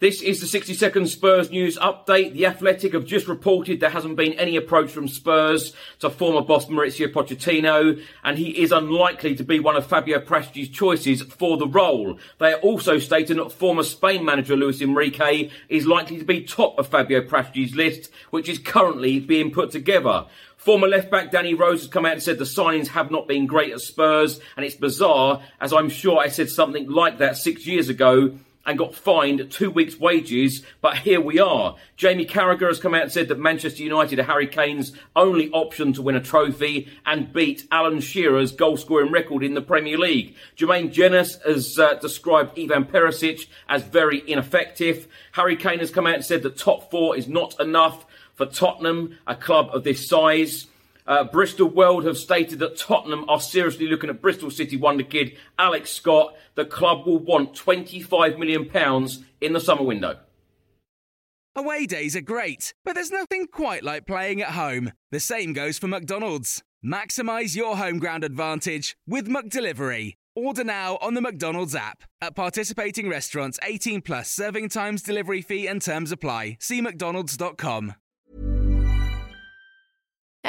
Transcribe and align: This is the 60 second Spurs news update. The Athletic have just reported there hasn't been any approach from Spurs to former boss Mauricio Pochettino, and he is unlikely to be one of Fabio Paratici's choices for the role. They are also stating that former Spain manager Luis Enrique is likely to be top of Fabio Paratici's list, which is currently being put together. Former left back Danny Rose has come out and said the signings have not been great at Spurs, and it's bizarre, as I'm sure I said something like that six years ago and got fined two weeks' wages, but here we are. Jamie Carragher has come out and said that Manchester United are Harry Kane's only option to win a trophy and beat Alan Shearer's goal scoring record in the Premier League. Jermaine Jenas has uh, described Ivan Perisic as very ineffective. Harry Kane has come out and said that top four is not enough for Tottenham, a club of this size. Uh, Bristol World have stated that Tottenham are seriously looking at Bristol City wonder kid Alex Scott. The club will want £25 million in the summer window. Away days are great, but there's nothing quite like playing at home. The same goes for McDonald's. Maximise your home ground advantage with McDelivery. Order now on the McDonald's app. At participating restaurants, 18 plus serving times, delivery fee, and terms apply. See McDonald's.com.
This 0.00 0.22
is 0.22 0.40
the 0.40 0.46
60 0.46 0.72
second 0.72 1.08
Spurs 1.08 1.50
news 1.50 1.76
update. 1.76 2.32
The 2.32 2.46
Athletic 2.46 2.94
have 2.94 3.04
just 3.04 3.28
reported 3.28 3.80
there 3.80 3.90
hasn't 3.90 4.16
been 4.16 4.32
any 4.32 4.56
approach 4.56 4.90
from 4.90 5.06
Spurs 5.06 5.74
to 5.98 6.08
former 6.08 6.40
boss 6.40 6.64
Mauricio 6.68 7.12
Pochettino, 7.12 8.02
and 8.24 8.38
he 8.38 8.62
is 8.62 8.72
unlikely 8.72 9.34
to 9.34 9.44
be 9.44 9.60
one 9.60 9.76
of 9.76 9.84
Fabio 9.84 10.18
Paratici's 10.20 10.70
choices 10.70 11.20
for 11.20 11.58
the 11.58 11.66
role. 11.66 12.18
They 12.38 12.54
are 12.54 12.60
also 12.60 12.98
stating 12.98 13.36
that 13.36 13.52
former 13.52 13.82
Spain 13.82 14.24
manager 14.24 14.56
Luis 14.56 14.80
Enrique 14.80 15.50
is 15.68 15.86
likely 15.86 16.16
to 16.16 16.24
be 16.24 16.44
top 16.44 16.78
of 16.78 16.88
Fabio 16.88 17.20
Paratici's 17.20 17.74
list, 17.74 18.10
which 18.30 18.48
is 18.48 18.58
currently 18.58 19.20
being 19.20 19.50
put 19.50 19.70
together. 19.70 20.24
Former 20.56 20.88
left 20.88 21.10
back 21.10 21.30
Danny 21.30 21.52
Rose 21.52 21.80
has 21.80 21.90
come 21.90 22.06
out 22.06 22.12
and 22.12 22.22
said 22.22 22.38
the 22.38 22.44
signings 22.44 22.88
have 22.88 23.10
not 23.10 23.28
been 23.28 23.44
great 23.44 23.74
at 23.74 23.82
Spurs, 23.82 24.40
and 24.56 24.64
it's 24.64 24.76
bizarre, 24.76 25.42
as 25.60 25.74
I'm 25.74 25.90
sure 25.90 26.18
I 26.18 26.28
said 26.28 26.48
something 26.48 26.88
like 26.88 27.18
that 27.18 27.36
six 27.36 27.66
years 27.66 27.90
ago 27.90 28.38
and 28.66 28.78
got 28.78 28.94
fined 28.94 29.50
two 29.50 29.70
weeks' 29.70 29.98
wages, 29.98 30.62
but 30.80 30.98
here 30.98 31.20
we 31.20 31.38
are. 31.38 31.76
Jamie 31.96 32.26
Carragher 32.26 32.68
has 32.68 32.78
come 32.78 32.94
out 32.94 33.02
and 33.02 33.12
said 33.12 33.28
that 33.28 33.38
Manchester 33.38 33.82
United 33.82 34.18
are 34.18 34.24
Harry 34.24 34.46
Kane's 34.46 34.92
only 35.16 35.50
option 35.50 35.92
to 35.94 36.02
win 36.02 36.16
a 36.16 36.20
trophy 36.20 36.88
and 37.06 37.32
beat 37.32 37.66
Alan 37.72 38.00
Shearer's 38.00 38.52
goal 38.52 38.76
scoring 38.76 39.12
record 39.12 39.42
in 39.42 39.54
the 39.54 39.62
Premier 39.62 39.98
League. 39.98 40.34
Jermaine 40.56 40.92
Jenas 40.92 41.40
has 41.44 41.78
uh, 41.78 41.94
described 41.94 42.58
Ivan 42.58 42.84
Perisic 42.84 43.46
as 43.68 43.82
very 43.82 44.22
ineffective. 44.30 45.08
Harry 45.32 45.56
Kane 45.56 45.78
has 45.78 45.90
come 45.90 46.06
out 46.06 46.16
and 46.16 46.24
said 46.24 46.42
that 46.42 46.58
top 46.58 46.90
four 46.90 47.16
is 47.16 47.28
not 47.28 47.58
enough 47.60 48.04
for 48.34 48.46
Tottenham, 48.46 49.18
a 49.26 49.34
club 49.34 49.70
of 49.72 49.84
this 49.84 50.08
size. 50.08 50.66
Uh, 51.10 51.24
Bristol 51.24 51.68
World 51.68 52.04
have 52.04 52.16
stated 52.16 52.60
that 52.60 52.76
Tottenham 52.76 53.28
are 53.28 53.40
seriously 53.40 53.88
looking 53.88 54.10
at 54.10 54.22
Bristol 54.22 54.48
City 54.48 54.76
wonder 54.76 55.02
kid 55.02 55.36
Alex 55.58 55.90
Scott. 55.90 56.36
The 56.54 56.64
club 56.64 57.04
will 57.04 57.18
want 57.18 57.52
£25 57.54 58.38
million 58.38 58.70
in 59.40 59.52
the 59.52 59.58
summer 59.58 59.82
window. 59.82 60.20
Away 61.56 61.86
days 61.86 62.14
are 62.14 62.20
great, 62.20 62.74
but 62.84 62.94
there's 62.94 63.10
nothing 63.10 63.48
quite 63.48 63.82
like 63.82 64.06
playing 64.06 64.40
at 64.40 64.52
home. 64.52 64.92
The 65.10 65.18
same 65.18 65.52
goes 65.52 65.78
for 65.78 65.88
McDonald's. 65.88 66.62
Maximise 66.82 67.56
your 67.56 67.76
home 67.76 67.98
ground 67.98 68.22
advantage 68.22 68.96
with 69.04 69.26
McDelivery. 69.26 70.14
Order 70.36 70.62
now 70.62 70.96
on 71.02 71.14
the 71.14 71.20
McDonald's 71.20 71.74
app. 71.74 72.04
At 72.22 72.36
participating 72.36 73.08
restaurants, 73.08 73.58
18 73.64 74.02
plus 74.02 74.30
serving 74.30 74.68
times, 74.68 75.02
delivery 75.02 75.42
fee, 75.42 75.66
and 75.66 75.82
terms 75.82 76.12
apply. 76.12 76.58
See 76.60 76.80
McDonald's.com. 76.80 77.96